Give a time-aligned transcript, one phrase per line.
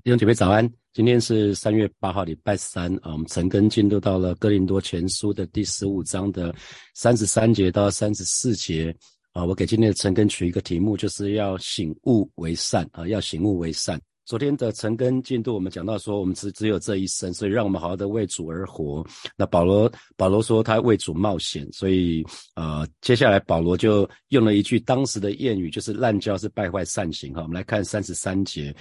[0.00, 3.12] 弟兄姐妹早安，今天是三月八号，礼拜三啊。
[3.12, 6.52] 我们陈根进入到了哥林多前书的第十五章的
[6.94, 8.92] 三十三节到三十四节
[9.32, 9.44] 啊。
[9.44, 14.00] 我给今天的陈根取一个题目，就是要醒悟为善啊，要醒悟为善。
[14.24, 19.04] 昨天的陈根进度，我们讲到说，我们只只有这一生，所以让我们好好的为主而活。
[19.36, 22.24] 那保罗保罗说他为主冒险，所以
[22.54, 27.42] 呃，接下来保罗就用了一句当时的谚语，就是滥交是败坏善行哈。
[27.42, 28.74] 我们来看三十三节。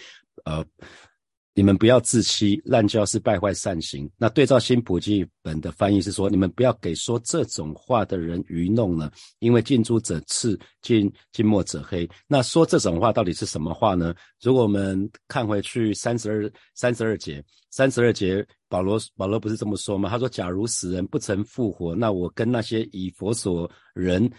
[0.46, 0.66] 呃，
[1.54, 4.10] 你们不要自欺，滥交是败坏善行。
[4.18, 12.10] 那对照新普记本的翻译是说，你们不要给说这种话的人愚弄了，因为近朱者赤，近近墨者黑。
[12.28, 14.16] 那说这种话到底是什么话呢？
[14.42, 18.46] 如果我们看回去三十二三十二节，三十二节。
[18.70, 20.10] 保罗保罗不是这么说吗？
[20.10, 24.32] 他说：“假如死人不曾复活，那我跟那些以佛所人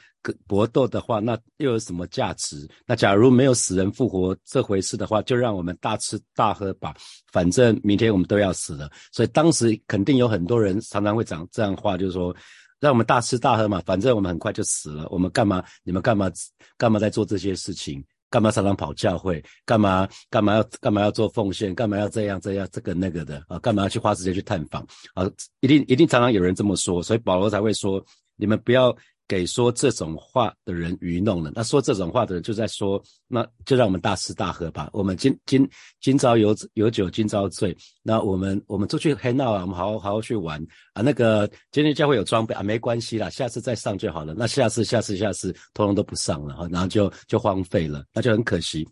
[0.46, 2.66] 搏斗的话，那又有什么价值？
[2.86, 6.94] 那假如没有死人复活这回事的话，就让我们大吃大喝吧，
[7.30, 8.90] 反正明天我们都要死了。
[9.12, 12.34] 所以当时肯定有很多人常常会讲这样话，就是说，
[12.80, 15.62] 让我们大吃大喝嘛，反正我们很快就死了，我们干嘛？
[15.82, 16.32] 你们干嘛？
[16.78, 18.02] 干嘛在做这些事情？”
[18.32, 19.44] 干嘛常常跑教会？
[19.66, 21.74] 干嘛干嘛要干嘛要做奉献？
[21.74, 23.58] 干嘛要这样这样这个那个的啊？
[23.58, 25.30] 干嘛要去花时间去探访啊？
[25.60, 28.02] 一定一定常常有人这么说，所以保罗才会说：
[28.36, 28.96] 你们不要。
[29.26, 31.50] 给说这种话的人愚弄了。
[31.54, 34.90] 那说这种话的人就在说，那就让我们大吃大喝吧。
[34.92, 35.68] 我们今今
[36.00, 37.76] 今朝有有酒今朝醉。
[38.02, 40.60] 那我们我们出去黑闹啊，我们好好好好去玩
[40.92, 41.02] 啊。
[41.02, 44.34] 那个今天教会有装备啊，没关系啦，下次再上就好了。
[44.36, 48.86] 那下次下次下次通通都不上了哈，然后就就荒废了，那就很可惜。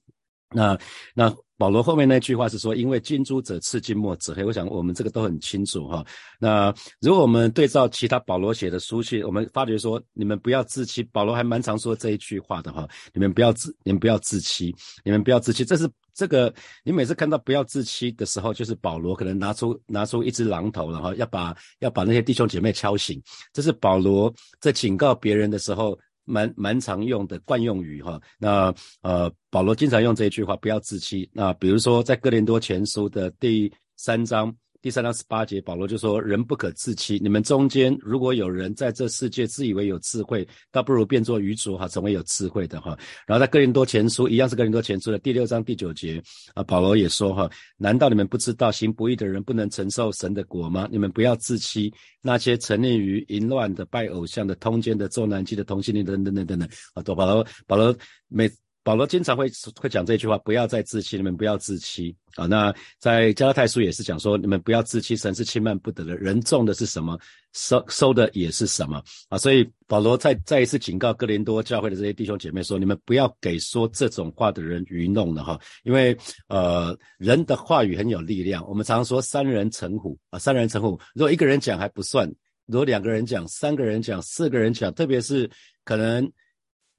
[0.50, 0.78] 那
[1.14, 1.34] 那。
[1.60, 4.42] 保罗后面那句话是说，因为近朱者赤，近墨者黑。
[4.42, 6.02] 我想我们这个都很清楚哈。
[6.38, 11.02] 那如果我们对照其他保罗写的书信，我们发觉说，你们不要自欺。
[11.02, 12.88] 保罗还蛮常说这一句话的哈。
[13.12, 15.62] 你们不要自，你们不要自欺，你们不要自欺。
[15.62, 16.50] 这是这个，
[16.82, 23.22] 你每次看到不要自欺的时候，就是保罗可能拿出拿出一只榔头了哈，要把要把那些弟兄姐妹敲醒。
[23.52, 25.98] 这是保罗在警告别人的时候。
[26.30, 31.28] 蛮蛮常用的惯用语哈，那呃保罗经常用这一句话，不要自欺。
[31.32, 34.54] 那比如说在哥林多前书的第三章。
[34.82, 37.18] 第三章十八节，保罗就说：“人不可自欺。
[37.22, 42.98] 你们中间如果有人在这世界自以为有智慧，倒不如变作愚拙哈，成为有智慧的哈。”
[43.28, 46.22] 然后在哥林多前书一样是哥林多前书的第六章第九节
[46.54, 50.88] 啊，保罗也说：“哈，难道你们不知道行不义的人不能承受神的果吗？
[50.90, 51.92] 你们不要自欺。
[52.22, 57.94] 那些沉溺于淫乱的、拜偶像的、通奸的、做男妓的、同性恋等等等等等啊，都保罗保罗
[58.28, 58.50] 每。”
[58.82, 62.46] 保罗经常会会讲这句话，不要再自欺，你们不要自欺啊。
[62.46, 66.16] 那在加拉太书也是讲说，你们不要自欺，神是轻慢不得的。
[66.16, 67.18] 人种的是什么，
[67.52, 69.36] 收收的也是什么啊。
[69.36, 76.16] 所以保罗再再一次警告哥林多教会的这些弟兄姐妹说，你们不要给说这种话的人愚弄了哈，因为
[76.48, 78.66] 呃人的话语很有力量。
[78.66, 80.98] 我们常说三人成虎啊，三人成虎。
[81.14, 82.26] 如果一个人讲还不算，
[82.64, 85.50] 如果两个人讲，三个人讲，四个人讲，特别是
[85.84, 86.32] 可能。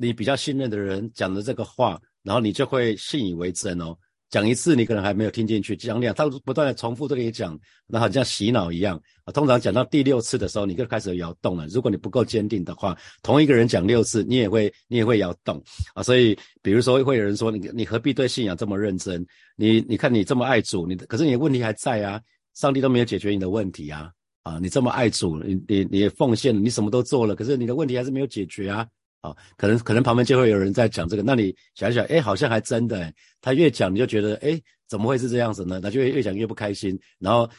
[0.02, 3.96] 你比较信任的人讲的这个话，然后你就会信以为真哦。
[4.32, 9.32] 讲一次你可能还没有听进去，讲两他不断的重复都给你讲，那好像洗脑一样啊。
[9.32, 11.68] 通常讲到第六次的时候，你就开始摇动了。
[11.68, 15.62] 如果你不够坚定的话，同一个人讲六次，你也会你也会摇动
[15.94, 16.02] 啊。
[16.02, 19.24] 所以，比如说会有人说你你何必对信仰这么认真？
[19.58, 22.20] 你你看你这么爱主，你可是你的问题还在啊，
[22.54, 24.10] 上帝都没有解决你的问题啊
[24.44, 24.58] 啊！
[24.62, 28.88] 你这么爱主，你你你奉献，你什么都做了，可是你的问题还是没有解决啊。
[29.22, 35.80] 啊，可能可能旁边就会有人在讲这个，那你想想，哎，好像还真的，他越讲你就觉得，哎，怎么会是这样子呢？
[35.82, 37.50] 那就越越讲越不开心，然后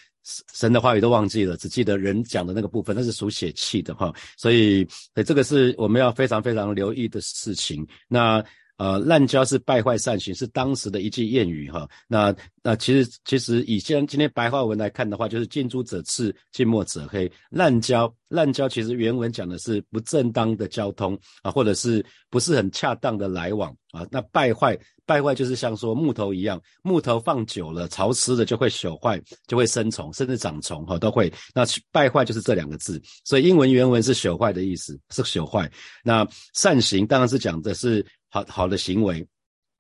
[0.53, 4.85] 神的话语都忘记了，只记得人讲的那个部分，那是属血气的哈，所以，
[5.15, 7.87] 所以这个是我们要非常非常留意的事情。
[8.09, 8.45] 那。
[8.79, 11.89] 呃，滥交是败坏善行，是当时的一句谚语哈。
[12.09, 17.31] 那那其实其实以现今天白话文来看的话，就是近朱者赤，近墨者黑。
[17.51, 24.07] 滥交滥交其实原文讲的是不正当的交通啊，或者是不是很恰当的来往啊。
[24.11, 31.33] 那败坏败坏就是像说木头一样，木头放久了潮湿的就会朽坏，就会生虫，甚至长虫哈都会。
[31.55, 35.71] 那败坏就是这两个字，所以英文原文是朽坏的意思，是朽坏。
[36.05, 38.05] 那善行当然是讲的是。
[38.35, 39.23] 好好的行为，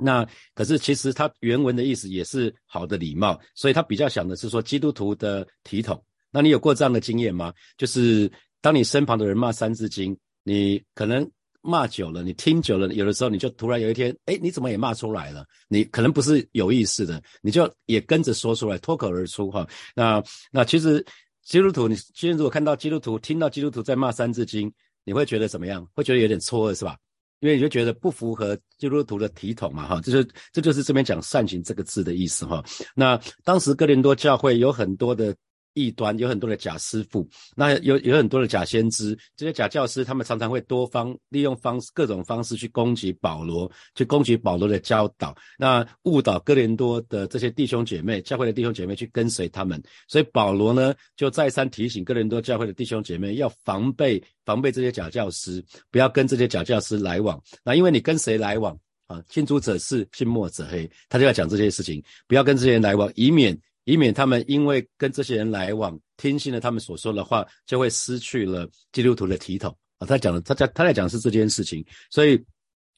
[0.02, 6.02] 那可是其实他原文的意思也是好的礼貌，所以他比较想的是说基督徒的体统。
[6.30, 7.52] 那你有过这样的经验吗？
[7.76, 11.28] 就是当你身旁的人骂三字经，你可能
[11.60, 15.44] 骂久了，你听久了，有的时候你就突然有一天，哎，你怎么也骂出来了？
[15.68, 19.66] 你可能不是有意识的，你就也跟着说出来，脱口而出哈。
[19.94, 21.04] 那那其实
[21.44, 24.72] 基督徒，你今天如果看到基督徒听到基督徒在骂三字经，
[25.04, 25.86] 你会觉得怎么样？
[25.94, 26.96] 会觉得有点错愕是吧？
[27.42, 32.64] 因为你就觉得不符合基督徒的体统嘛，哈，这就这就是这边讲善行这个字的意思哈。
[32.94, 35.36] 那当时哥林多教会有很多的。
[35.74, 37.26] 异端有很多的假师傅，
[37.56, 49.82] 那有有很多的假先知，这些假教师，他们常常会多方利用方各种方式去攻击保罗，去攻击保罗的教导，那误导哥林多的这些弟兄姐妹，教会的弟兄姐妹去跟随他们。
[50.08, 57.40] 所以保罗呢，就再三提醒哥林多教会的弟兄姐妹要防备防备这些假教师，不要跟这些假教师来往。
[57.64, 59.22] 那因为你跟谁来往啊？
[59.28, 63.58] 近朱者赤，近墨者黑，他就要讲这些事情，不要跟这些人来往，以免。
[63.84, 70.06] 以免他们因为跟这些人来往，听信了他们所说的话，就会失去了基督徒的体统啊！
[70.06, 72.36] 他讲的，他在他在讲是这件事情，所以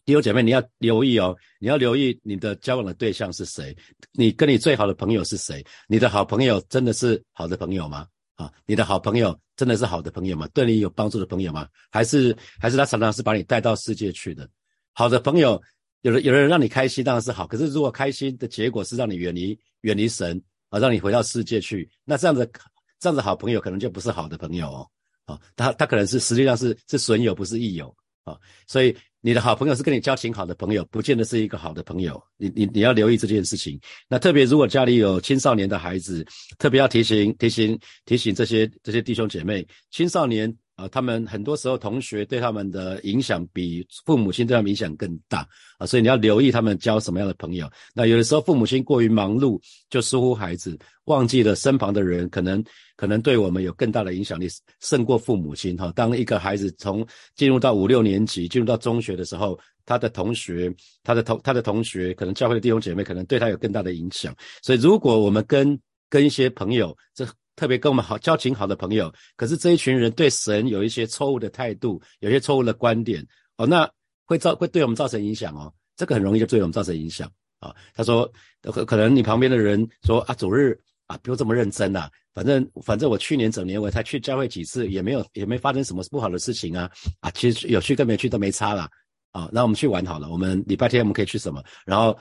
[0.04, 3.74] 弟兄姐妹，你要留意哦，你要留意你的交往的对象是谁，
[4.12, 5.64] 你跟你最好的朋友是谁？
[5.88, 8.06] 你的好朋友真的是好的朋友吗？
[8.34, 10.46] 啊，你的好朋友真的是好的朋友吗？
[10.52, 11.66] 对你有帮助的朋友吗？
[11.90, 14.46] 还是还是他常常是把你带到世界去的？
[14.92, 15.58] 好的朋友，
[16.02, 20.38] 有的有的人让你开心当然是好，可是如果开心的结果是让你远离远离神。
[20.74, 22.50] 啊，让你回到世界去，那这样子，
[22.98, 24.90] 这样子好朋友可能就不是好的朋友哦。
[25.24, 27.94] 啊，他他可能是实际上是是损友，不是益友
[28.24, 28.36] 啊。
[28.66, 32.20] 所以你的好朋友是跟你交情好的朋友，不见得是一个好的朋友。
[32.36, 33.80] 你你你要留意这件事情。
[34.08, 36.26] 那特别如果家里有青少年的孩子，
[36.58, 40.52] 特别要提醒提醒提醒这些这些弟兄姐妹，青少年。
[40.76, 45.46] 啊，他们很多时候同学对他们的影响比父母亲对他们影响更大
[45.78, 47.70] 啊，所以你要留意他们交什么样的朋友。
[47.94, 52.62] 那有的时候父母亲过于忙碌，就疏忽孩子，忘记了身旁的人可能
[52.96, 54.48] 可能对我们有更大的影响力，
[54.80, 55.92] 胜过父母亲哈。
[55.94, 57.06] 当一个孩子从
[57.36, 59.56] 进入到五六年级，进入到中学的时候，
[59.86, 60.74] 他的同学，
[61.04, 64.34] 他的同他的同学，可能教会的弟兄姐妹，可能对他有更大的影响。
[64.60, 65.78] 所以如果我们跟
[66.10, 67.24] 跟一些朋友这。
[67.56, 73.24] 特别跟我们好交情好的朋友，可是这一群人对神有一些错误的态度，有些错误的观点
[73.56, 73.88] 哦，那
[74.24, 77.30] 会造会对我们造成影响哦，这个很容易就对我们造成影响
[77.60, 77.74] 啊。
[77.94, 78.30] 他说，
[78.62, 86.90] 可可能你旁边的人说啊，主日啊，不用这么认真呐，反正反正我去年整年我才去教会几次，也没有也没发生什么不好的事情啊
[87.20, 88.88] 啊，其实有去跟没去都没差啦。
[89.30, 89.48] 啊。
[89.52, 91.62] 那我们去玩好了，我们礼拜天我们可以去什么？
[91.86, 92.18] 然后。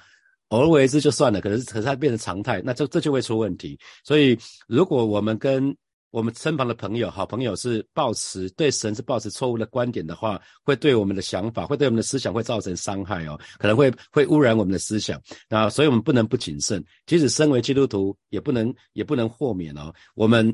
[0.49, 3.79] 偶尔为之就算了，可是可是它变成常态，那这这就会出问题。
[4.03, 4.37] 所以，
[4.67, 5.75] 如果我们跟
[6.11, 15.19] 我们身旁的朋友、好朋友是抱持对神是抱持错误的观点的话，会对我们的想法、会对我们的思想会造成伤害哦，可能会会污染我们的思想。
[15.49, 19.91] 那所以我们不能不谨慎，即使身为基督徒，也不能也不能豁免哦。
[20.13, 20.53] 我们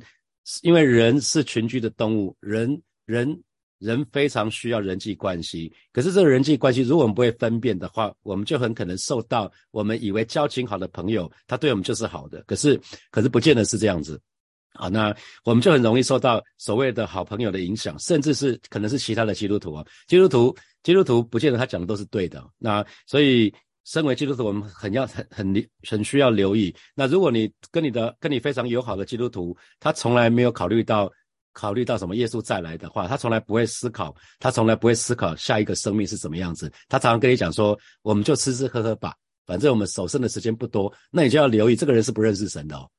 [0.61, 3.37] 因为人是群居的动物，人人。
[3.79, 12.79] 人非常需要人际关系，可是这个人际关系，如果我们不会分辨的话，我们就很可能受到我们以为交情好的朋友，他对我们就是好的，可是
[13.09, 14.19] 可是不见得是这样子，
[14.73, 15.15] 啊，那
[15.45, 20.53] 我们就很容易受到所谓的好朋友的影响，甚至是可能是其他的基督徒啊，基督徒
[20.83, 23.53] 基督徒不见得他讲的都是对的，那所以
[23.85, 31.09] 身为基督徒，我们很要很很很需要留意，那如果你跟你的跟你非常友好的基督徒，他从来没有考虑到。
[31.59, 36.71] 考虑到什么耶稣再来的话，他从来不会思考，他从来不会思考下一个生命是什么样子。
[36.87, 39.13] 他常常跟你讲说，我们就吃吃喝喝吧，
[39.45, 40.89] 反正我们守剩的时间不多。
[41.11, 42.89] 那你就要留意，这个人是不认识神的哦。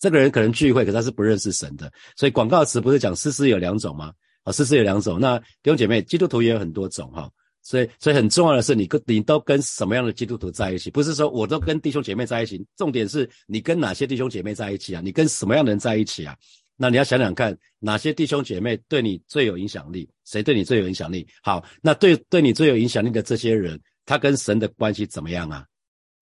[0.00, 1.88] 这个人可能聚会，可他是不认识神的。
[2.16, 4.12] 所以广告词不是讲诗诗有两种吗？
[4.42, 5.20] 啊，诗诗有两种。
[5.20, 7.30] 那弟兄姐妹，基督徒也有很多种哈。
[7.62, 10.90] 所以，所以很重要的是，你跟你都跟什么样的基督徒在一起？
[10.90, 15.02] 不是说我都跟弟兄姐妹在一起，重点是你跟哪些弟兄姐妹在一起啊？
[15.04, 16.34] 你跟什么样的人在一起啊？
[16.82, 20.08] 那你要想想看，哪些弟兄姐妹对你最有影响力？
[20.24, 21.28] 谁对你最有影响力？
[21.42, 25.62] 好，那对对你最有影响力的这些人，他跟神的关系怎么样啊？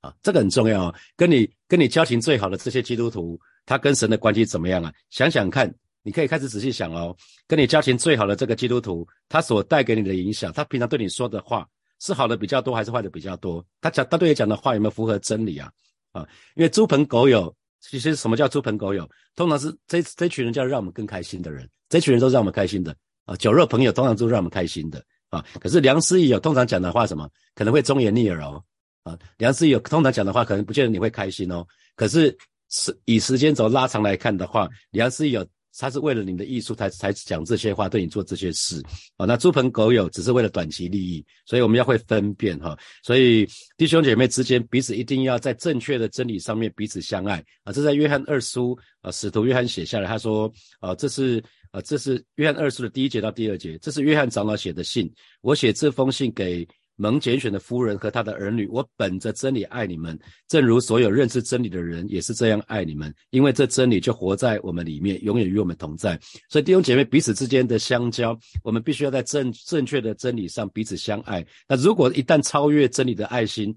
[0.00, 0.94] 啊，这个很重要哦。
[1.16, 4.92] 跟你跟你交情最好的这些基督徒，他跟神的关系怎么样啊？
[5.10, 5.72] 想想看，
[6.02, 7.16] 你可以开始仔细想哦。
[7.46, 11.64] 跟你交情最好的这个基督徒，他所带给你的影响，他平常对你说的话，
[12.00, 13.64] 是好的比较多，还是坏的比较多？
[13.80, 15.70] 他讲他对你讲的话有没有符合真理啊？
[16.10, 17.54] 啊，因为猪朋狗友。
[17.80, 19.08] 其实什么叫猪朋狗友？
[19.35, 22.94] 通常是这这群人叫让我们更开心的人，这群人都让我们开心的
[23.25, 23.37] 啊。
[23.37, 25.44] 酒肉朋友通常都是让我们开心的啊。
[25.61, 28.62] 可是良师益友通常讲的话什么，可能会忠言逆耳哦
[29.04, 29.18] 啊。
[29.37, 31.64] 良师益友通常讲的话，可能不见得你会开心哦。
[31.94, 32.37] 可是
[32.68, 35.47] 是以时间轴拉长来看的话，良师益友。
[35.76, 38.82] 他是为了你的艺术才才讲这些话，对你做这些事
[39.16, 39.26] 啊。
[39.26, 42.76] 那猪朋狗友只是为了短期利益，所以我们要会分辨哈。
[43.02, 47.72] 所以弟兄姐妹之间彼此一定要在正确的真理上面彼此相爱啊。
[47.72, 55.12] 这在约翰二书啊，使徒约翰写下来，他说啊，这是啊，这是约翰二书的第一节到第二节，这是约翰长老写的信。
[55.42, 56.66] 我写这封信给
[57.00, 66.18] 蒙拣选的夫人和他的儿女，我本着真理爱你们，正如所有认识真理的人也是这样爱你们，因为这真理就活在我们里面，永远与我们同在。
[66.50, 71.46] 所以弟兄姐妹彼此之间的相交，我们必须要在正正确的真理上彼此相爱。
[71.68, 73.72] 那如果一旦超越真理的爱心，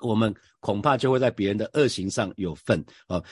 [0.00, 3.22] 我们恐怕就会在别人的恶行上有份啊！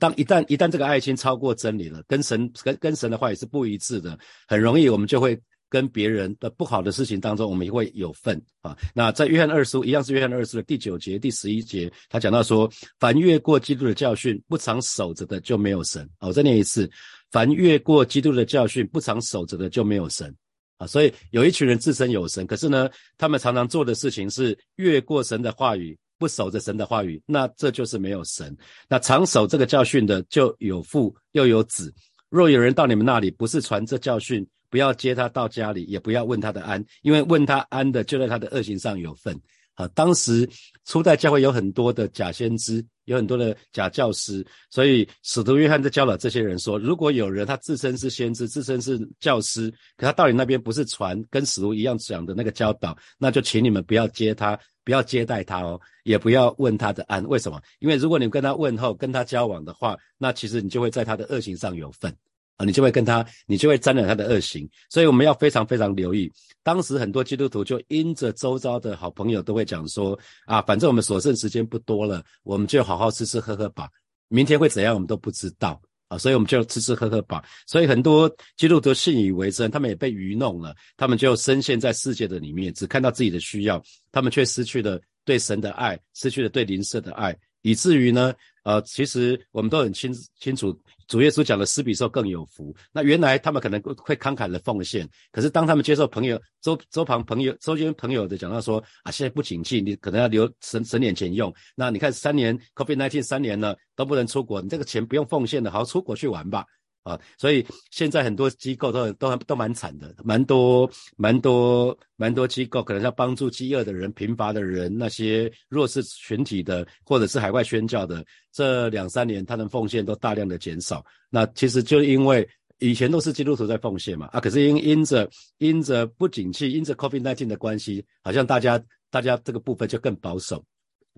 [0.00, 5.40] 当一旦一旦这个爱心超过真理了，跟神跟跟神的话也是不一致的，很容易我们就会。
[5.74, 8.78] 跟别人的不好的事情当中，我们也会有份啊。
[8.94, 16.08] 那在约翰二书一样是约翰二书的第九节、第十一节，他讲到说：凡越过基督的教训，不常守着的就没有神。
[16.20, 16.88] 我再念一次：
[17.32, 20.32] 凡越过基督的教训，不常守着的就没有神
[20.78, 20.86] 啊。
[20.86, 22.88] 所以有一群人自称有神，可是呢，
[23.18, 28.56] 他们常常做的事情是越过神的话语，不守着神的话语，那这就是没有神。
[28.88, 31.92] 那常守这个教训的，就有父又有子。
[32.30, 34.46] 若有人到你们那里，不是传这教训。
[34.74, 39.40] 不要接他到家里，也不要问他的安，因为问他安的就在他的恶行上有份。
[39.74, 40.48] 啊，当时
[40.84, 57.24] 初代教会有很多的假先知，有很多的假教师，所以使徒约翰在教导这些人说：如果有人他自称是先知，自称是教师，可他到你那边不是传跟使徒一样讲的那个教导，那就请你们不要接他，不要接待他哦，也不要问他的安。
[57.28, 57.62] 为什么？
[57.78, 62.12] 因为如果你跟他问候、跟他交往的话，那其实你就会在他的恶行上有份。
[62.56, 66.30] 啊，你就会跟他，你就会沾染他的恶行，所以我们要非常非常留意。
[66.62, 73.88] 当时很多基督徒就因着周遭的好朋友都会讲说，啊，反正我们所剩时间不多了，我们就好好吃吃喝喝吧，
[74.28, 77.44] 明天会怎样我们都不知道啊，所以我们就吃吃喝喝吧。
[77.66, 88.32] 所以很多基督徒信以为真，他们也被愚弄了，他们就深陷在世界的里面，只看到自己的需要，他们却失去了对神的爱，失去了对邻舍的爱，以至于呢。
[88.64, 90.74] 呃，其实我们都很清清楚，
[91.06, 92.74] 主耶稣讲的施比受更有福。
[92.92, 101.52] 那原来他们可能会慷慨的奉献，可是当他们接受朋友周周旁朋友周边朋友的讲到说啊，现在不景气，你可能要留省省点钱用。
[101.74, 106.64] 那你看三年 COVID nineteen 三年了都不能出国，你这个钱不用奉献的，好出国去玩吧。
[107.04, 121.04] 啊，所以现在很多机构都都都蛮惨的，蛮多蛮多蛮多机构可能要帮助饥饿的人、贫乏的人、那些弱势群体的，或者是海外宣教的，这两三年他的奉献都大量的减少。
[121.28, 130.64] 那其实就因为以前都是基督徒在奉献嘛，啊，可是因因着因着不景气，因着 COVID-19 的关系，好像大家大家这个部分就更保守。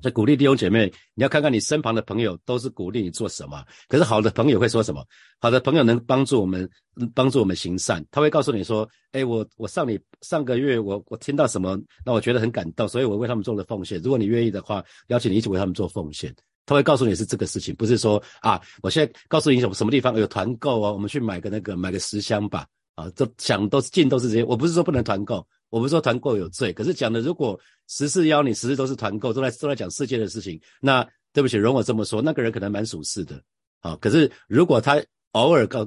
[0.02, 3.64] 在鼓励弟兄姐妹，你要看看你身旁的朋友都是鼓励你做什么。
[3.88, 5.02] 可是好的朋友会说什么？
[5.40, 6.68] 好的朋友能帮助我们，
[7.14, 8.04] 帮助我们行善。
[8.10, 13.98] 他会告诉你说：“哎，我我上你上个月我我听到什么，那我觉得很感动，所以我为他们做了奉献。
[14.02, 16.34] 如果你愿意的话，邀请你一起为他们做奉献。”
[16.66, 22.66] 他会告诉你是这个事情，不是说啊，我现在告诉你什么什么地方有团购哦，我们去买个那个买个十箱吧。
[22.96, 24.44] 啊，都想都是尽都是这些。
[24.44, 25.46] 我不是说不能团购。
[25.70, 27.58] 我们说团购有罪，可是讲的如果
[27.88, 33.42] 十四邀你，十四都是团购，都在都在讲世界的事情，那对不起，容我这么说，那个人可能蛮属实的，
[33.80, 35.86] 啊，可是如果他偶尔告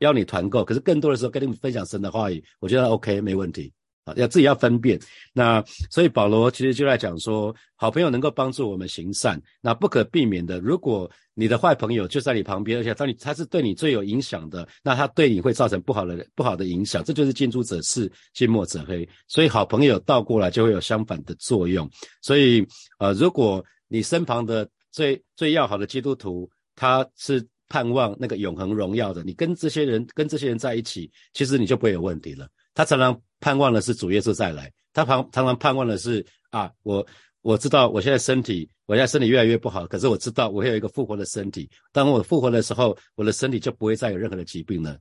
[0.00, 3.72] 邀你团购，可是更多的时候跟你们分享神的话语，我觉得 OK 没问题。
[4.16, 4.98] 要自己要分辨，
[5.32, 19.08] 那所以保罗其实就在讲说，好朋友能够帮助我们行善，那不可避免的，如果你的坏朋友就在你旁边，而且当你他是对你最有影响的，那他对你会造成不好的不好的影响，这就是近朱者赤，近墨者黑。
[19.26, 21.88] 所以好朋友倒过来就会有相反的作用。
[22.20, 22.66] 所以
[22.98, 32.46] 呃，如果你身旁的最最要好的基督徒，他是盼望那个永恒荣耀的，你跟这些人跟这些人在一起，其实你就不会有问题了。
[32.74, 33.18] 他常常。
[33.40, 37.04] 盼望的是主耶稣再来，他常常常盼望的是啊，我
[37.40, 41.68] 我知道我现在身体，我现在身体越来越不好，可是我知道我有一个复活的身体。
[41.90, 44.98] 当我复活的时候，我的身体就不会再有任何的疾病了。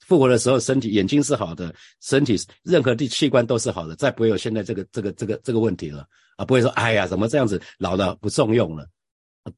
[0.00, 6.06] 复活的时候，身体眼睛是好的，身体任何的器官都是好的，再不会有现在这个这个这个这个问题了
[6.36, 6.44] 啊！
[6.44, 8.86] 不会说哎呀，怎么这样子老了不重用了，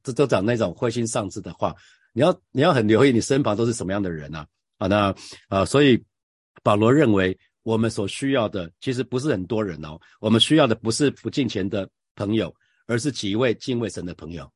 [0.05, 1.75] 这都讲那种灰心丧志的话。
[2.13, 4.47] 你要你要很留意你身旁都是什么样的人啊
[4.79, 5.15] 啊那
[5.49, 6.01] 啊，所以
[6.63, 7.37] 保罗认为。
[7.63, 12.55] 我们所需要的其实不是很多人哦，我们需要的不是不敬虔的朋友，
[12.87, 14.51] 而是几位敬畏神的朋友。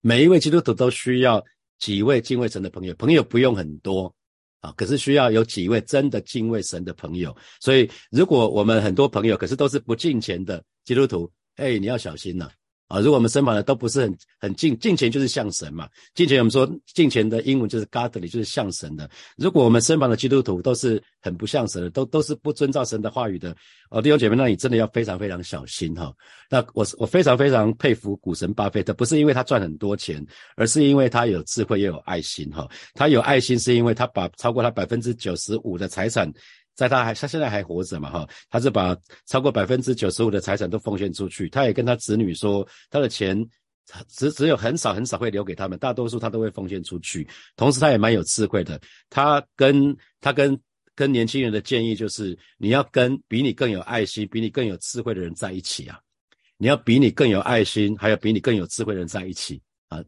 [0.00, 1.42] 每一位基督徒都需要
[1.78, 4.14] 几位敬畏神的朋友，朋友不用很多
[4.60, 7.36] 啊，可是需要有几位真的敬畏神的朋友。
[7.60, 12.50] 所以，如果我们很多朋友可是都是不敬虔的基督徒，哎，你要小心了。
[12.92, 15.88] 啊如果我们身旁的都不是很很敬敬虔，就是像神嘛。
[16.14, 19.08] 敬虔我们说敬虔的英文就是 godly，就是像神的。
[19.38, 23.56] 如果我们身旁的基督徒都是很不像神的，都都是不遵照神的话语的，
[23.88, 26.12] 哦，弟兄姐妹，那你真的要非常非常小心哈。
[26.50, 30.22] 那我我非常非常佩服股神巴菲特，不是因为他赚很多钱，
[30.54, 32.68] 而是因为他有智慧又有爱心哈。
[32.92, 36.30] 他有爱心是因为他把超过他百分之九十五的财产
[36.74, 41.48] 在他还他现在还活着嘛哈，他是把超过百分之九十五的财产都奉献出去。
[41.48, 43.36] 他也跟他子女说，他的钱
[44.08, 47.26] 只只有很少很少会留给他们，大多数他都会奉献出去。
[47.56, 50.58] 同时他也蛮有智慧的，他跟他跟
[50.94, 55.98] 跟年轻人的建议就是，你要跟比你更有爱心、比你更有智慧的人在一起啊。
[56.58, 60.00] 你要比你更有爱心，还有比你更有智慧的人在一起啊！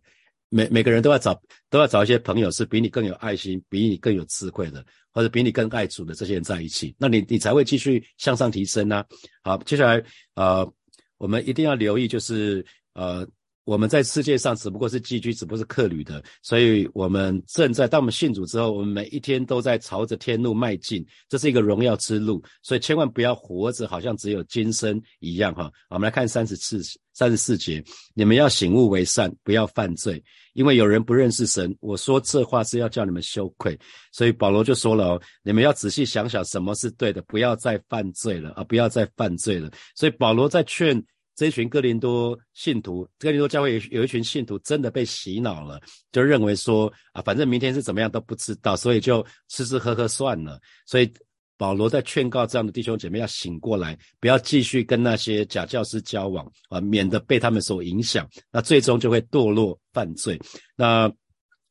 [0.54, 9.04] 每每个人都要找，都要找一些朋友是比你更有爱心、比你更有智慧的，或者比你更爱主的这些人在一起，那你你才会继续向上提升呢。
[9.42, 10.00] 好，接下来
[10.34, 10.72] 呃，
[11.18, 13.26] 我们一定要留意，就是呃。
[13.64, 25.70] 我们在世界上只不过是寄居，只不过是客旅的，所以我们正在当我们信主之后，我们每一天都在朝着天路迈进，这是一个荣耀之路，所以千万不要活着好像只有今生一样哈。
[25.88, 26.82] 我们来看三十四
[27.14, 27.82] 三十四节，
[28.14, 31.74] 你们要醒悟为善，不要犯罪，因为有人不认识神。
[31.80, 33.78] 我说这话是要叫你们羞愧，
[34.12, 39.70] 所以保罗就说了哦，你们要仔细想想什么是对的，不要再犯罪了啊，不要再犯罪了。
[39.96, 41.02] 所以保罗在劝。
[41.36, 45.80] 这一群哥林多信徒，哥林多教会有有一群信徒真的被洗脑了，
[46.12, 50.60] 就认为说啊，反正明天是怎么样都不知道，所以就吃吃喝喝算了。
[50.86, 51.12] 所以
[51.56, 60.40] 保罗在劝告这样的弟兄姐妹要醒过来，不要继续跟那些假教师交往啊，免得被他们所影响，那最终就会堕落犯罪。
[60.76, 61.12] 那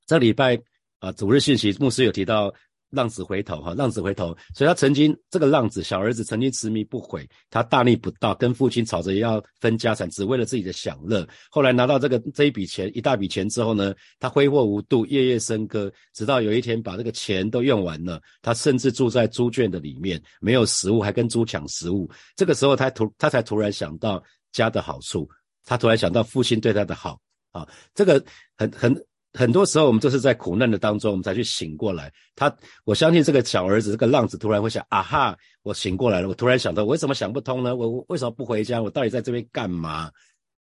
[0.05, 0.60] 这礼拜
[1.00, 2.53] 啊，主日信息牧师有提到。
[2.93, 11.27] 浪子回头，哈，浪子回头，所以他曾经这个浪子小儿子曾经执迷不悔，他大逆不道，跟父亲吵着要分家产，只为了自己的享乐。
[11.50, 22.07] 后来拿到这个这一笔钱，一大笔钱之后呢，他挥霍无度，夜夜笙歌，直到有一天把这个钱都用完了，他甚至住在猪圈的里面，没有食物，还跟猪抢食物。
[22.35, 25.27] 这个时候他突他才突然想到家的好处，
[25.65, 27.19] 他突然想到父亲对他的好
[27.51, 28.23] 啊，这个
[28.55, 29.05] 很很。
[29.33, 32.13] 很多时候，我们都是在苦难的当中，我们才去醒过来。
[32.35, 36.27] 他，我相信这个小儿子，这个浪子，突然会想：啊哈，我醒过来了。
[36.27, 37.75] 我突然想到，我为什么想不通呢？
[37.75, 38.81] 我为什么不回家？
[38.81, 40.11] 我到底在这边干嘛？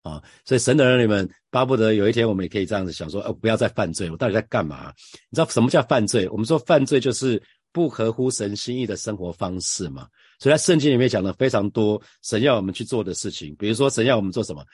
[0.04, 0.20] 啊！
[0.46, 4.10] 所以神的儿女们巴不得有一天，我们也可以这样子想说：哦，不要再犯罪。
[4.10, 4.92] 我到底在干嘛？
[5.30, 6.28] 你知道什么叫犯罪？
[6.30, 7.40] 我们说犯罪就是
[7.72, 10.08] 不合乎神心意的生活方式嘛。
[10.40, 14.66] 所以在圣经里面讲了非常多神要我们去做的事情，比如说神要我们做什么？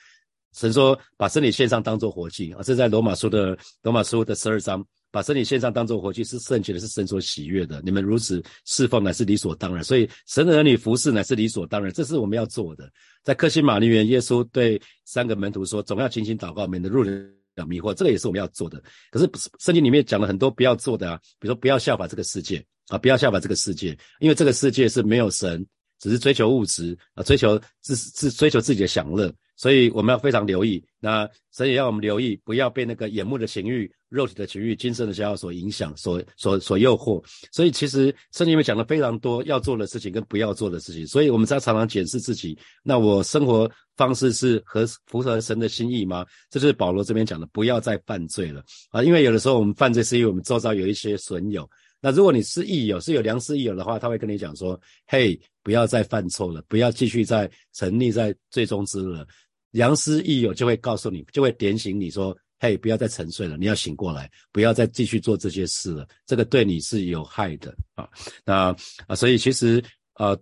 [0.54, 7.82] 神说：“把身体献上，当做活祭啊！”这在罗马书的罗马书的十二章，把身体献上，当做活祭是圣洁的，是神所喜悦的。
[7.86, 9.84] 你们如此侍奉，乃是理所当然。
[9.84, 11.93] 所以神的儿女服侍，乃是理所当然。
[11.93, 12.91] 这是我们要做的。
[13.24, 17.32] 在克西玛丽园，耶稣对三个门徒说：“总要勤勤祷告，免得入人
[17.67, 18.82] 迷惑。”这个也是我们要做的。
[19.12, 25.63] 可是圣经里面讲了很多不要做的啊，比如说不要效法这个世界啊，不要效法这个世界，因为这个世界是没有神，
[26.00, 29.32] 只是追求物质啊，追求自自追求自己的享乐。
[29.58, 37.22] 所以我们要非常留意，那神也要我们留意，不要被那个眼目的情欲、肉体的情欲、精神的消耗所影响、所所所诱惑。
[37.52, 42.56] 所以其实圣经里面讲了非常多要做的事情跟不要做的事情，所以我们要常常检视自己。
[42.84, 46.24] 那我生活方式是合符合神的心意吗？
[46.52, 49.02] 这就是保罗这边讲的，不要再犯罪了啊！
[49.04, 51.67] 因为有的时候我们犯罪是因为我们周遭有一些损友。
[52.00, 59.28] 那如果你是益友，是有良师益友的话，他会跟你讲说：“嘿，不要再犯错了，不要继续再沉溺在最终之了。”
[59.71, 68.08] 良师益友就会告诉你，就会点醒你说：“嘿，不要再沉睡了，你要醒过来，不要再继续做这些事了，这个对你是有害的啊。”
[68.45, 68.75] 那
[69.08, 69.84] 啊，所以其实
[70.15, 70.36] 呃，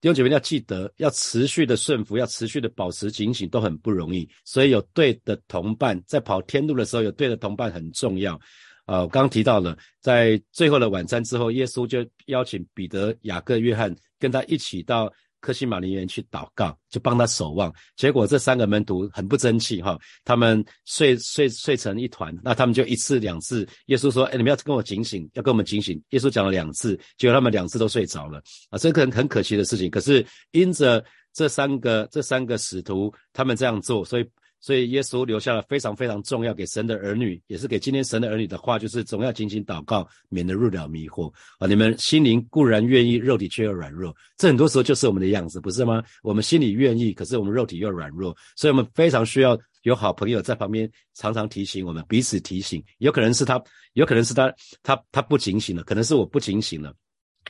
[0.00, 4.26] 弟兄姐妹要记得，要持续的顺服，要持续的保持警醒，都很不容易。
[4.44, 8.34] 所以有对的同伴，在跑天路的时候，有对的同伴很重要。
[8.86, 15.12] 啊，我刚刚提到了，在最后的晚餐之后，耶稣就邀请彼得、雅各、约翰跟他一起到。
[15.40, 17.72] 克西玛林园去祷告，就帮他守望。
[17.96, 22.36] 结果这三个门徒很不争气哈，他们睡睡睡成一团。
[22.42, 29.90] 那他们就一次两次，耶稣说：“哎，你们要跟我警醒，要跟我们警醒。”耶稣讲了两次，结果他们两次都睡着了啊，这个很很可惜的事情。
[29.90, 34.28] 可是因着这三个这三个使徒他们这样做，所以。
[34.60, 41.66] 所以耶稣留下了非常非常重要给神的儿女，也是给今天神的儿女的话，就是总要紧紧祷告，免得入了迷惑啊！
[41.66, 46.02] 你们心灵固然愿意，肉体却又软弱，这很多时候就是我们的样子，不是吗？
[46.22, 52.82] 我们心里愿意，可是我们肉体又软弱，所以我们非常需要有好朋友在旁边常常提醒我们，彼此提醒。
[52.98, 56.92] 有可能是他，有可能是他，他他不警醒了，可能是我不警醒了，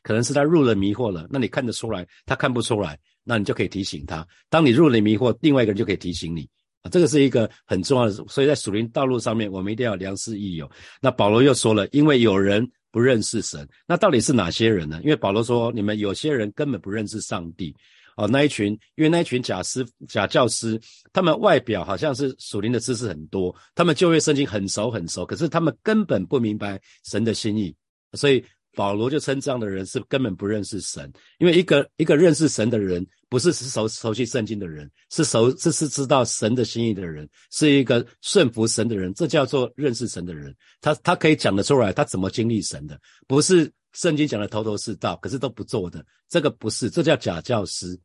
[0.03, 1.27] 可能是他入了迷惑了。
[1.31, 4.27] 那你看得出来，他看不出来，那你就可以提醒他。
[4.51, 6.47] 当你入了迷惑，另外一个人就可以提醒你。
[6.89, 10.71] 这个是一个很重要的，所以在属灵道路上面，我们一定要良师益友。
[11.01, 15.01] 那保罗又说了，因为有人不认识神，那到底是哪些人呢？
[15.03, 17.75] 因为保罗说，你们有些人根本不认识上帝。
[18.17, 20.81] 哦，那一群，因为那一群假师、假教师，
[21.13, 27.73] 他们外表好像是属灵的知识很多，他们就业圣经很熟很熟，可是他们根本不明白神的心意。
[28.15, 40.55] 所以保罗就称这样的人是根本不认识神，因为一个一个认识神的人，不是熟熟悉圣经的人，是熟这是知道神的心意的人，是一个顺服神的人，这叫做认识神的人。
[40.81, 47.99] 他他可以讲得出来，他怎么经历神的，不是圣经讲的头头是道，可是都不做的，这个不是，这叫假教师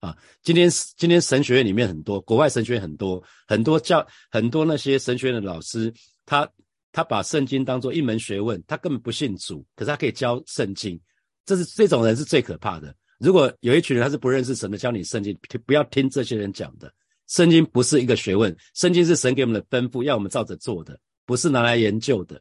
[0.00, 0.16] 啊。
[0.42, 5.92] 今天今天神学院里面很多，国外神学院很多，很多教很多那些神学院的老师，
[6.24, 6.48] 他。
[6.92, 11.00] 他把圣经当做一门学问，他根本不信主，可是他可以教圣经，
[11.46, 12.92] 这是这种人是最可怕的。
[13.20, 16.92] 如果有一群人他是不认识神的，教你圣经，不要听这些人讲的。
[17.28, 22.40] 圣经不是一个学问，圣经是神给我们的吩咐，要我们照着做的，不是拿来研究的。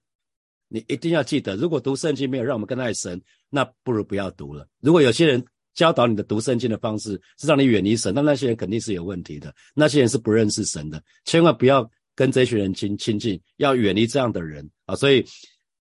[0.67, 4.67] 你一定要记得，如果读圣经没有让我们更爱神，那不如不要读了。
[4.81, 11.89] 如果有些人教导你的读圣经的方式是让你远离神，那那些人肯定是有问题的，那些人是不认识神的，千万不要。
[12.15, 14.93] 跟这群人亲亲近，要远离这样的人啊！
[14.93, 15.25] 所以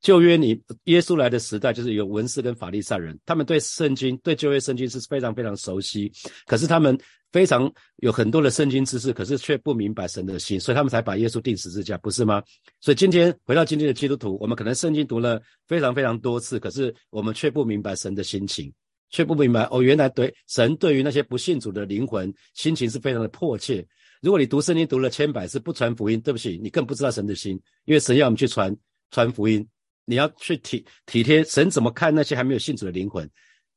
[0.00, 6.10] 旧约你耶稣来的时代，就是有文士跟法利赛人，他们对圣经、对旧约圣经是非常非常熟悉，
[6.46, 6.96] 可是他们
[7.32, 12.42] 非常有很多的圣经知识，可是却不明白神的心，所以他们才把耶稣钉十字架，不是吗？
[12.80, 18.72] 所以今天回到今天的基督徒，我们可能圣经读了非常非常多次，可是我们却不明白神的心情，
[19.10, 23.84] 却不明白哦，原来对神对于那些不信主的灵魂，心情是非常的迫切。
[24.22, 28.74] 如果你读圣经读了千百次不传福音，对不起，你更不知道神的心，因为神要我们去传
[29.10, 29.66] 传福音，
[30.08, 33.28] 你要去体体贴神怎么看那些还没有信主的灵魂，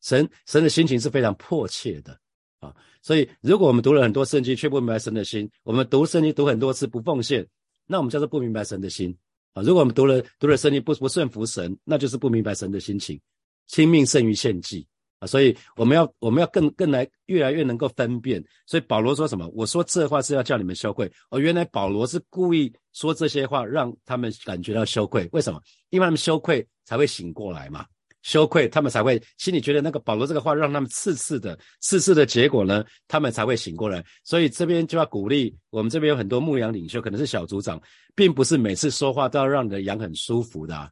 [0.01, 2.17] 神神的心情是非常迫切的
[2.61, 2.73] 啊！
[3.03, 7.45] 所以如果我们读了很多圣经却不明白神的心，我们读圣经读很多次不奉献，
[7.85, 9.13] 那我们叫做不明白神的心
[9.51, 9.61] 啊！
[9.61, 13.19] 如果我们读了读了圣经不不顺服神，那就是不明白神的心情，
[13.67, 14.87] 亲命胜于献祭。
[15.21, 18.43] 啊，所以我们要我们要更更来越来越能够分辨。
[18.65, 19.47] 所以保罗说什么？
[19.53, 21.09] 我说这话是要叫你们羞愧。
[21.29, 25.29] 哦，原来保罗是故意说这些话，让他们感觉到羞愧。
[25.31, 25.61] 为什么？
[25.91, 27.85] 因为他们羞愧才会醒过来嘛。
[28.23, 34.03] 羞愧，他们才会心里觉得那个保罗这个话让他们刺刺的，刺刺的结果呢，他们才会醒过来。
[34.23, 37.79] 所以这边就要鼓励我们这边有很多牧羊领袖，可能是小组长，
[38.15, 40.91] 并不是每次说话都要让你的羊很舒服的。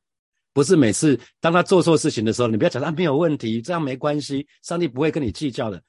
[0.60, 5.82] 不是每次当他做错事情的时候，你不要讲他没有问题，这样没关系，上帝不会跟你计较的。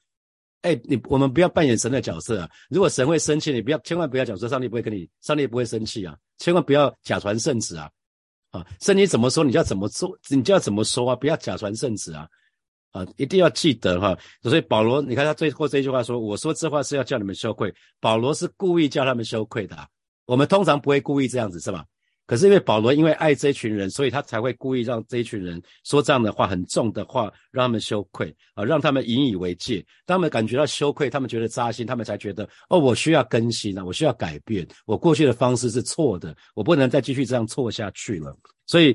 [0.61, 2.49] 哎，你我们不要扮演神的角色啊！
[2.69, 6.15] 如果神会生气，你不要千万不要讲说上帝不会跟你，上帝不会生气啊！
[6.37, 7.91] 千万不要假传圣旨啊！
[8.51, 11.17] 啊，圣经怎么说，你就要怎么做，你就要怎么说啊！
[11.17, 12.25] 不要假传圣旨啊！
[12.91, 14.17] 啊，一定要记得哈。
[14.41, 19.75] 所以保罗，你看他最后这句话说：“我说这话是要叫你们羞愧。”保罗是故意叫他们羞愧的。
[20.27, 21.83] 我们通常不会故意这样子，是吧？
[22.25, 29.85] 可是因为保罗因为爱这一群人，所以他才会故意让这一群人说这样的话很重的话，让他们羞愧啊，让他们引以为戒。
[30.05, 38.33] 他们感觉到羞愧，他们觉得扎心，他们才觉得哦，我需要更新了，我需要改变，我过去的方式是错的，我不能再继续这样错下去了。
[38.65, 38.93] 所以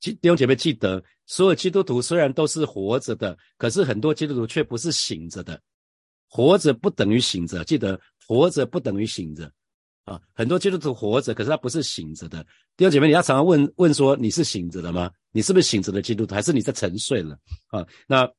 [0.00, 5.60] 弟兄姐妹记得，所有基督徒虽然都是活着的，可是很多基督徒却不是醒着的。
[6.26, 9.52] 活着不等于醒着，记得活着不等于醒着。
[10.04, 12.44] 啊，很多基督徒活着，可是他不是醒着的。
[12.76, 15.10] 弟兄姐妹，你要常常问问说，你是醒着的吗？
[15.32, 17.36] 你是不是醒着的基督徒，还是你在沉睡了？
[17.68, 18.30] 啊，那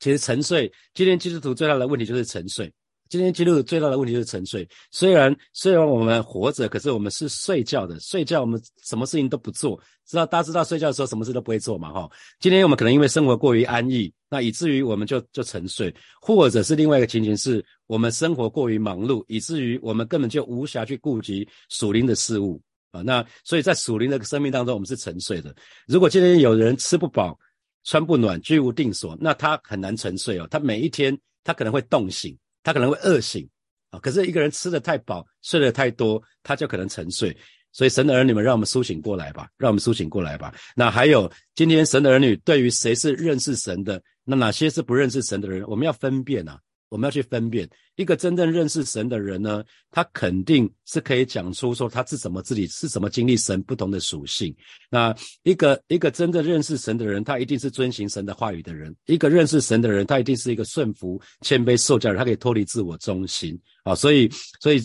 [0.00, 2.72] 其实沉睡，今天基督徒最大的问题就是沉睡。
[3.08, 4.68] 今天基督最大的问题就是沉睡。
[4.90, 7.98] 虽然虽然我们活着，可是我们是睡觉的。
[8.00, 11.92] 睡觉我们什么事情都不做，知道大家知道睡觉的时候什么事都不会做嘛？
[11.92, 23.02] 哈，今天我们可能因为生活过于安逸，那以至于我们就就沉睡，或者是另外一个情形是我们生活过于忙碌，以至于我们根本就无暇去顾及属灵的事物啊。
[23.02, 25.54] 那所以在属灵的生命当中，我们是沉睡的。
[25.86, 27.38] 如果今天有人吃不饱、
[27.84, 30.48] 穿不暖、居无定所，那他很难沉睡哦。
[30.50, 32.36] 他每一天他可能会冻醒。
[32.64, 33.48] 他可能会饿醒
[33.90, 37.36] 啊，可是一个人吃的太饱，睡得太多，他就可能沉睡。
[37.70, 40.54] 所以神的儿女们，让我们苏醒过来吧，让我们苏醒过来吧。
[40.74, 46.58] 那还有，今天神的儿女对于谁是认识神的，那哪些是不认识神的人，我们要分辨啊。
[46.88, 54.54] 我们要去分辨一个真正认识神的人呢，他肯定是可以讲出说他是怎么自己是怎么经历神不同的属性。
[54.90, 58.94] 那一个一个真正认识神的人，他一定是遵行神的话语的人。
[59.06, 63.94] 一个认识神的人，他一定是一个顺服、谦卑、受教人，他可以脱离自我中心啊。
[63.94, 64.80] 所以，所以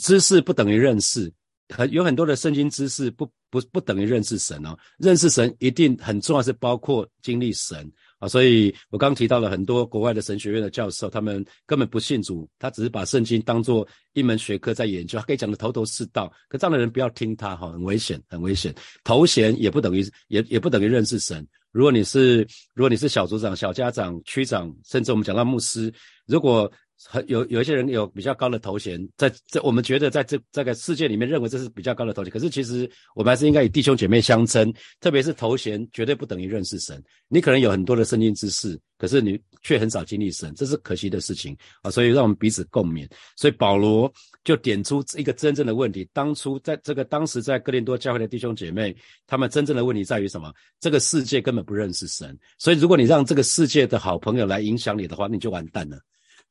[0.00, 1.32] 知识不等于认识，
[1.68, 4.76] 很有很多的圣经知识不不不等于认识神哦。
[4.98, 7.90] 认识神一定很重要，是包括经历神。
[8.28, 16.32] 所以我刚提到了很多国外的神学院的教授，他们根本不信主，他只是把圣经当做一门学科在研究，他可以讲的头头是道。
[16.48, 18.74] 可这样的人不要听他哈，很危险，很危险。
[19.02, 21.46] 头衔也不等于也也不等于认识神。
[21.72, 25.92] 如果你是如果你是小组长、小家长、区长，甚至我们讲到牧师，
[26.26, 26.70] 如果
[27.02, 37.02] 很有有一些人有比较高的头衔，在在我们觉得在这这个世界里面认为这是比较高的头衔，可是其实我们还是应该以弟兄姐妹相称，特别是头衔绝对不等于认识神。
[37.28, 41.90] 你可能有很多的圣经知识，可是你却很少经历神，这是可惜的事情啊！
[41.90, 43.08] 所以让我们彼此共勉。
[43.36, 44.10] 所以保罗
[44.44, 50.52] 就点出一个真正的问题：当初在这个当时在哥林多教会的弟兄姐妹，他们真正的问题在于什么？
[50.80, 55.98] 这个世界根本不认识神，所以如果你让这个世界的好朋友来影响你的话，你就完蛋了。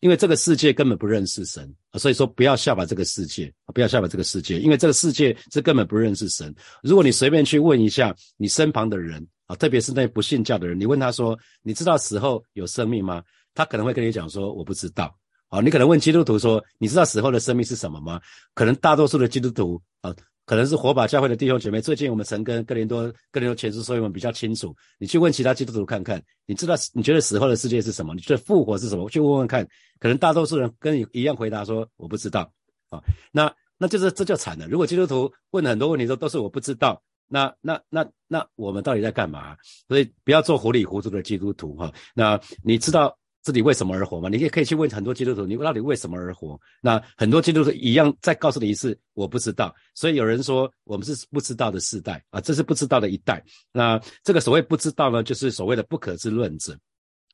[0.04, 6.54] 因为这个世界根本不认识神，所以说不要效法这个世界，不要效法这个世界，因为这个世界是根本不认识神。
[6.82, 13.24] 如果你随便去问一下你身旁的人啊，特别是那些不信教的人，你问他说：“你知道死后有生命吗？”
[13.56, 18.20] 他可能会跟你讲说：“我不知道。”啊，你可能问基督徒说：“你知道死后的生命是什么吗？”
[18.54, 20.14] 可能大多数的基督徒啊。
[20.46, 24.76] 可能是火把教会的弟兄姐妹，最近我们曾跟哥林多、哥林多前书，所以我们比较清楚。
[24.98, 28.14] 你去问其他基督徒看看，你知道你觉得死后的世界是什么？
[28.14, 29.10] 你觉得复活是什么？
[29.10, 29.68] 去问问看。
[30.00, 32.52] 可能大多数人跟你一样回答说我不知道
[32.90, 33.02] 啊。
[33.32, 34.68] 那那就是这就惨了。
[34.68, 39.56] 如果基督徒问很多问题都都是我不知道，那那那那我们到底在干嘛？
[39.88, 41.92] 所以不要做糊里糊涂的基督徒哈。
[42.14, 43.18] 那你知道？
[43.44, 44.30] 自己为什么而活嘛？
[44.30, 46.58] 你也可以去问很多基督徒，你到底为什么而活？
[46.82, 49.76] 那很多基督徒一样再告诉你一次，我不知道。
[49.94, 53.44] 所以有人说我们是不知道的世代啊，这是不知道的一代。
[53.74, 56.80] 那这个所谓不知道呢，就是所谓的不可知论者。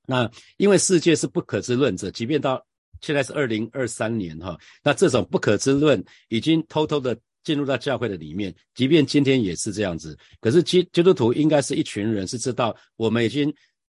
[0.07, 2.65] 那因为世界是不可知论者，即便到
[3.01, 10.17] 现在是二零二三年哈，那这种不可知论已经偷偷的进入到教会的里面，即便今天也是这样子。
[10.41, 13.53] 可是基基督徒应该是一群人是知道我们已经。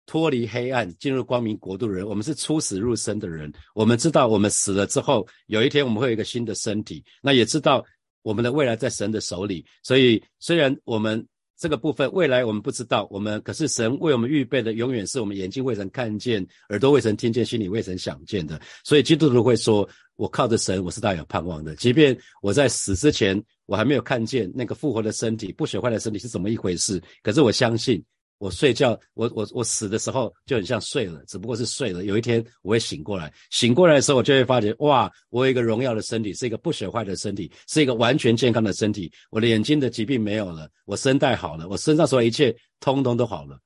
[0.10, 3.54] 脱离黑暗，进入光明国度的人，我们是出死入生的人。
[3.76, 7.06] 我们知道，我们死了之后，有一天我们会有一个新的身体。
[7.22, 7.86] 那也知道，
[8.24, 9.63] 我们的未来在神的手里。
[9.84, 11.24] 所以，虽然我们
[11.60, 18.60] 这个部分未来我们不知道，我们可是神为我们预备的，永远是我们眼睛未曾看见，耳朵未曾听见，心里未曾想见的。
[18.84, 21.76] 所以，基督徒会说：“我靠着神，我是大有盼望的。
[21.76, 28.04] 即便我在死之前，我还没有看见那个复活的身体、不朽坏的身体是怎么一回事，可是我相信。”
[28.39, 32.06] 我睡觉，我我我死的时候就很像睡了，只不过是睡了。
[32.06, 39.12] 有一天我会醒过来，醒过来的时候，我就会发觉，哇，我有一个荣耀的身体，是一个不朽坏的身体，是一个完全健康的身体。
[39.30, 43.60] 我的眼睛的疾病没有了，我声带好了，我身上所有一切通通都好了。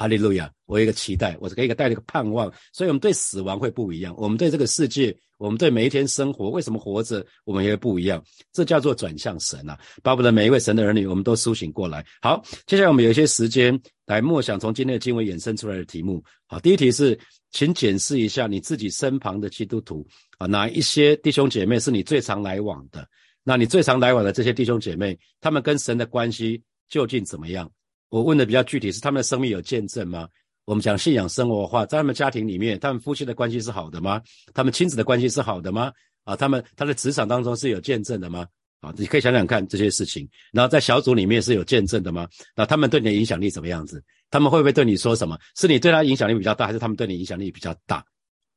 [0.00, 0.50] 哈利路亚！
[0.64, 8.24] 我有一个期待，我是可以带了一个盼望，所以我们对死亡会不一样，我们对这个世界，我们对每一天生活，为什么活着，我们也会不一样。
[8.50, 9.78] 这叫做转向神啊！
[10.02, 12.02] 巴不得每一位神的儿女，我们都苏醒过来。
[12.22, 16.24] 好，接下来我们有一些时间来默想从今天的经文衍生出来的题目。
[16.46, 20.02] 好，第一题是，请检视一下你自己身旁的基督徒
[20.38, 23.06] 啊，哪一些弟兄姐妹是你最常来往的？
[23.44, 27.70] 那你最常来往的这些弟兄姐妹，他们跟神的关系究竟怎么样？
[28.10, 30.28] 我问的比较具体，是他们的生命有见证吗？
[30.66, 34.20] 我们讲信仰生活化，在他们家庭里面，他们夫妻的关系是好的吗？
[34.52, 35.90] 他们亲子的关系是好的吗？
[36.24, 38.46] 啊，他们他的职场当中是有见证的吗？
[38.80, 40.28] 啊，你可以想想看这些事情。
[40.52, 42.28] 然后在小组里面是有见证的吗？
[42.54, 44.02] 那他们对你的影响力怎么样子？
[44.30, 45.38] 他们会不会对你说什么？
[45.56, 48.04] 是你对他影响力比较大，还是他们对你影响力比较大？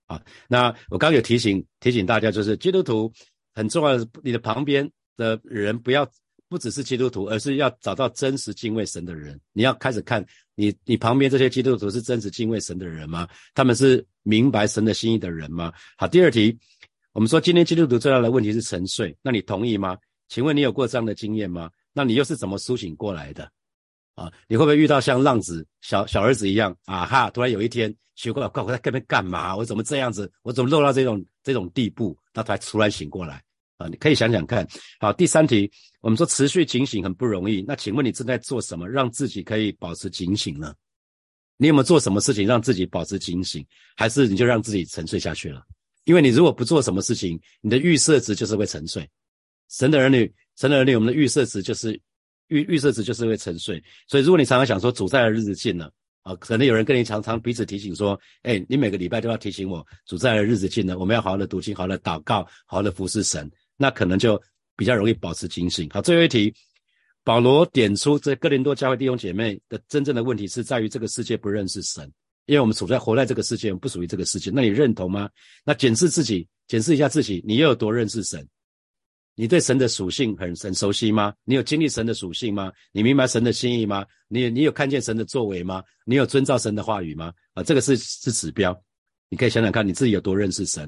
[0.07, 3.11] 啊，那我刚有提醒提醒大家，就是基督徒
[3.53, 6.07] 很重要的，你的旁边的人不要。
[6.49, 9.39] 不只是基督徒，而是要找到真实敬畏神的人。
[9.53, 10.23] 你要开始看
[10.55, 13.27] 你，你旁边这些基督徒是真实敬畏神的人吗？
[13.55, 15.73] 他们是明白神的心意的人吗？
[15.97, 16.57] 好，第二题，
[17.11, 19.97] 我们说今天基督徒最大的问题是沉睡，那你同意吗？
[20.27, 21.69] 请问你有过这样的经验吗？
[21.91, 23.49] 那你又是怎么苏醒过来的？
[24.15, 27.29] 啊，你会不会遇到像浪子小小儿子一样啊哈？
[27.31, 29.55] 突然有一天奇怪，怪，我在这边干嘛？
[29.55, 30.31] 我怎么这样子？
[30.43, 32.15] 我怎么落到这种这种地步？
[32.31, 33.43] 那才突然醒过来。
[33.77, 34.67] 啊，你可以想想看。
[34.99, 37.63] 好，第三题，我们说持续警醒很不容易。
[37.67, 40.73] 那请问你正在做什么，让自己可以保持警醒呢？
[41.57, 43.65] 你有没有做什么事情让自己保持警醒？
[43.95, 45.63] 还是你就让自己沉睡下去了？
[46.05, 49.09] 因为你如果不做什么事情，你的预设值就是会沉睡。
[49.69, 51.99] 神的儿女，神的儿女，我们的预设值就是
[52.47, 53.83] 预预设值就是会沉睡。
[54.07, 55.91] 所以如果你常常想说主在的日子近了。
[56.23, 63.51] 啊，可能有人跟你常常彼此提醒说，哎，你每个礼拜都要提醒我，主在的日子近了，我们要好好的读经，好好的祷告，好好的服侍神。
[63.77, 64.41] 那可能就
[64.75, 65.89] 比较容易保持警醒。
[65.89, 66.53] 好，最后一题，
[67.23, 72.11] 保罗点出这哥林多教会弟兄姐妹的真正的问题是在于这个世界不认识神，
[72.45, 74.51] 因为我们处在活在这个世界，不属于这个世界。
[74.53, 75.29] 那你认同吗？
[75.63, 78.47] 那检视自己，检视一下自己，你又有多认识神？
[79.35, 81.33] 你对神的属性很很熟悉吗？
[81.43, 82.71] 你有经历神的属性吗？
[82.91, 84.05] 你明白神的心意吗？
[84.27, 85.83] 你你有看见神的作为吗？
[86.05, 87.33] 你有遵照神的话语吗？
[87.55, 88.79] 啊，这个是是指标，
[89.29, 90.87] 你可以想想看你自己有多认识神。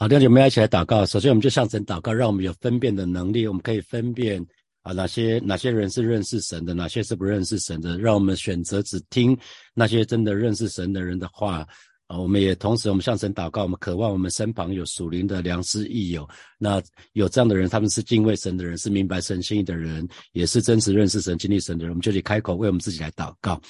[0.00, 1.04] 好，弟兄姐妹，一起来祷告。
[1.04, 3.48] 首先，我们就向神祷告，让我们有分辨的能力。
[3.48, 4.40] 我们可以分辨
[4.82, 7.98] 啊，哪些哪些人是认识神的，哪些是不认识神的。
[7.98, 9.36] 让我们选择只听
[9.74, 11.66] 那些真的认识神的人的话，
[12.06, 16.24] 啊，我们也同时，我们向神祷告，我们渴望我们身旁有属灵的良师益友。
[16.60, 16.80] 那
[17.14, 21.90] 有这样的人，他们是敬畏神的人，是明白神心意的人，也是真实认识神、经历神的人。
[21.90, 23.60] 我们就去开口为我们自己来祷告，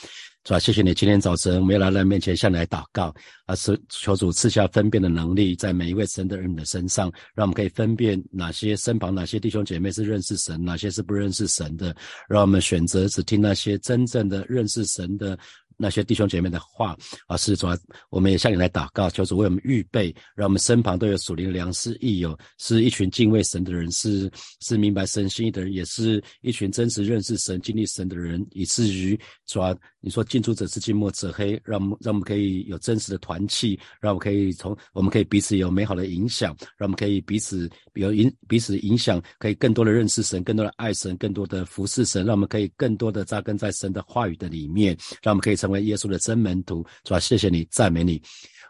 [0.44, 0.58] 主啊？
[0.58, 3.14] 谢谢你，今天早晨我们要来到面前向你来祷告，
[3.46, 11.94] 啊，是求主赐下分辨的能力，在每一位神的人的身上，让我们可以分辨哪些身旁哪些弟兄姐妹是认识神，哪些是不认识神的，
[12.28, 15.38] 让我们选择只听那些真正的认识神的。
[15.80, 16.96] 那些弟兄姐妹的话
[17.28, 17.78] 啊，是主啊，
[18.10, 24.28] 我们也向你来祷告，求主为我们预备，让我们身旁都有属灵的良师益友，是一群敬畏神的人，是
[24.60, 29.60] 是明白神心意的人，也是一群真实认识神、经历神的人，以至于主。
[30.00, 46.86] 你说近朱者赤，近墨者黑，让让我们可以有真实的团契，让我们可以从我们可以彼此有美好的影响，让我们可以彼此有影彼此影响，可以更多的认识神，更多的爱神，更多的服侍神，让我们可以更多的扎根在神的话语的里面，让我们可以成为耶稣的真门徒。
[47.02, 48.22] 主啊，谢谢你，赞美你。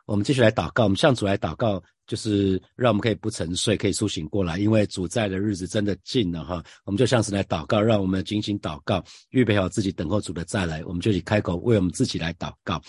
[0.06, 1.82] 我们继续来祷告，我们向主来祷告。
[2.08, 6.64] 就是让我们可以不沉睡，可以苏醒过来，因为主在的日子真的近了哈。
[6.84, 10.82] 我们就像是来祷告，让我们精心祷告，预备好自己等候主的再来。
[10.86, 12.82] 我们就以开口为我们自己来祷告。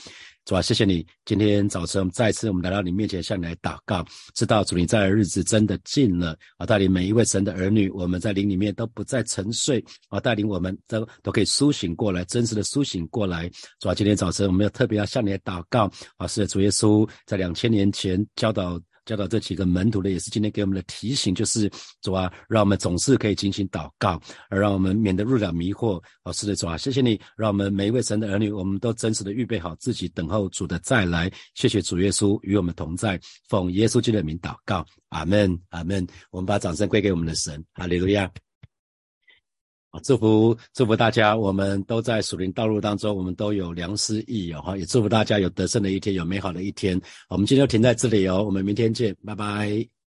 [0.46, 4.04] 主啊，谢谢你，今天早晨我们再次我们来到你面前向你来祷告，
[4.34, 6.66] 知道主你在的日子真的近了啊！
[6.66, 10.20] 带领每一位神的儿女，我们在灵里面都不再沉睡啊！
[10.20, 13.52] 带领我们都都可以苏醒过来，真实的苏醒过来。
[13.80, 16.26] 主啊，今天早晨我们要特别要向你来祷告啊！
[16.26, 18.80] 是主耶稣在两千年前教导。
[19.10, 21.68] 教导这几个门徒的，也是今天给我们的提醒，就是
[22.00, 26.00] 主啊，让我们总是可以进行祷告，而让我们免得入了迷惑。
[26.24, 31.32] 老师的，主啊，谢谢你，让我们每一位神的儿女，我们都真实的预备好自己，等候主的再来。
[31.56, 36.06] 谢谢主耶稣与我们同在，奉耶稣基督的名祷告，阿门，阿门。
[36.30, 38.30] 我们把掌声归给我们的神，哈利路亚。
[39.92, 47.00] 啊，祝福祝福大家，我们都在属灵道路当中，我们都有良师益友哈，也祝福大家有得胜的一天，有美好的一天。
[47.28, 49.99] 我们今天就停在这里哦，我们明天见，拜拜。